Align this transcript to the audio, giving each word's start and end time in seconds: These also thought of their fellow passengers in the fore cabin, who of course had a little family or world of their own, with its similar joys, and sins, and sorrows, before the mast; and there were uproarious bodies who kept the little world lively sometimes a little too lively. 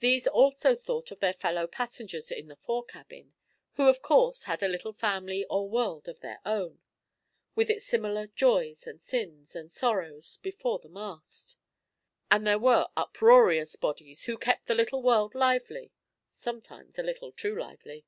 These 0.00 0.26
also 0.26 0.74
thought 0.74 1.10
of 1.10 1.20
their 1.20 1.32
fellow 1.32 1.66
passengers 1.66 2.30
in 2.30 2.48
the 2.48 2.56
fore 2.56 2.84
cabin, 2.84 3.32
who 3.76 3.88
of 3.88 4.02
course 4.02 4.42
had 4.42 4.62
a 4.62 4.68
little 4.68 4.92
family 4.92 5.46
or 5.48 5.66
world 5.70 6.06
of 6.06 6.20
their 6.20 6.40
own, 6.44 6.82
with 7.54 7.70
its 7.70 7.86
similar 7.86 8.26
joys, 8.26 8.86
and 8.86 9.00
sins, 9.00 9.56
and 9.56 9.72
sorrows, 9.72 10.36
before 10.42 10.80
the 10.80 10.90
mast; 10.90 11.56
and 12.30 12.46
there 12.46 12.58
were 12.58 12.88
uproarious 12.94 13.74
bodies 13.74 14.24
who 14.24 14.36
kept 14.36 14.66
the 14.66 14.74
little 14.74 15.02
world 15.02 15.34
lively 15.34 15.92
sometimes 16.26 16.98
a 16.98 17.02
little 17.02 17.32
too 17.32 17.56
lively. 17.56 18.04